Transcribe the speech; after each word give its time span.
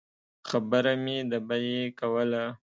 خبره 0.49 0.93
مې 1.03 1.17
د 1.31 1.33
بیې 1.47 1.79
کوله. 1.99 2.43